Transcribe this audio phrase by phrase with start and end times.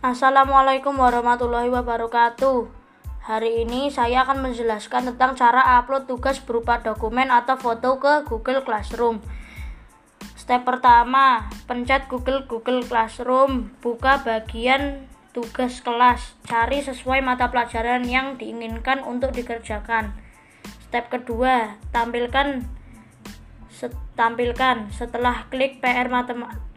[0.00, 2.72] Assalamualaikum warahmatullahi wabarakatuh.
[3.20, 8.64] Hari ini saya akan menjelaskan tentang cara upload tugas berupa dokumen atau foto ke Google
[8.64, 9.20] Classroom.
[10.40, 15.04] Step pertama, pencet Google Google Classroom, buka bagian
[15.36, 20.16] tugas kelas, cari sesuai mata pelajaran yang diinginkan untuk dikerjakan.
[20.88, 22.64] Step kedua, tampilkan
[24.18, 26.10] tampilkan setelah klik PR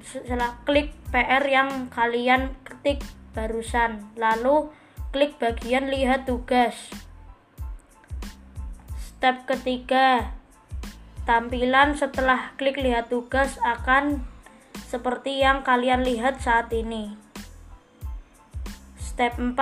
[0.03, 3.03] setelah klik PR yang kalian ketik
[3.35, 4.07] barusan.
[4.15, 4.71] Lalu
[5.11, 6.75] klik bagian lihat tugas.
[8.95, 10.35] Step ketiga
[11.23, 14.23] tampilan setelah klik lihat tugas akan
[14.87, 17.15] seperti yang kalian lihat saat ini.
[18.99, 19.55] Step 4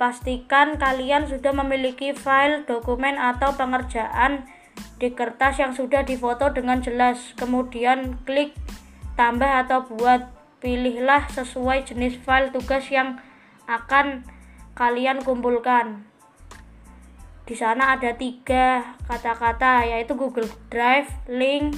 [0.00, 4.50] pastikan kalian sudah memiliki file dokumen atau pengerjaan
[5.02, 7.34] di kertas yang sudah difoto dengan jelas.
[7.34, 8.54] Kemudian klik
[9.18, 10.42] tambah atau buat.
[10.62, 13.18] Pilihlah sesuai jenis file tugas yang
[13.66, 14.22] akan
[14.78, 16.06] kalian kumpulkan.
[17.42, 21.74] Di sana ada tiga kata-kata yaitu Google Drive, link,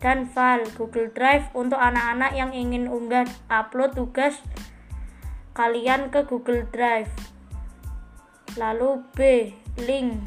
[0.00, 0.64] dan file.
[0.72, 4.40] Google Drive untuk anak-anak yang ingin unggah upload tugas
[5.52, 7.12] kalian ke Google Drive.
[8.56, 9.18] Lalu B
[9.84, 10.24] link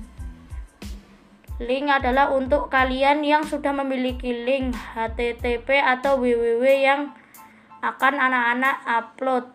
[1.57, 7.17] Link adalah untuk kalian yang sudah memiliki link HTTP atau www yang
[7.81, 9.45] akan anak-anak upload.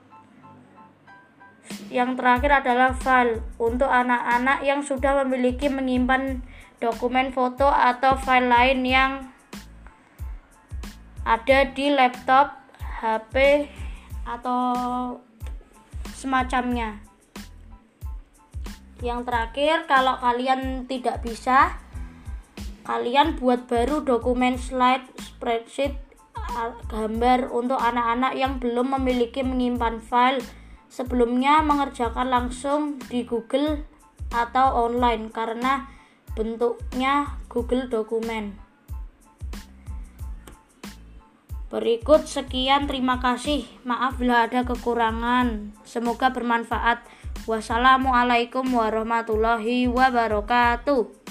[1.94, 6.42] Yang terakhir adalah file untuk anak-anak yang sudah memiliki menyimpan
[6.82, 9.30] dokumen foto atau file lain yang
[11.22, 12.58] ada di laptop,
[12.98, 13.70] HP,
[14.26, 14.58] atau
[16.18, 16.98] semacamnya.
[18.98, 21.78] Yang terakhir, kalau kalian tidak bisa
[22.92, 25.96] kalian buat baru dokumen slide spreadsheet
[26.92, 30.44] gambar untuk anak-anak yang belum memiliki menyimpan file
[30.92, 33.80] sebelumnya mengerjakan langsung di Google
[34.28, 35.88] atau online karena
[36.36, 38.60] bentuknya Google dokumen
[41.72, 43.64] Berikut sekian terima kasih.
[43.88, 45.72] Maaf bila ada kekurangan.
[45.88, 47.00] Semoga bermanfaat.
[47.48, 51.21] Wassalamualaikum warahmatullahi wabarakatuh.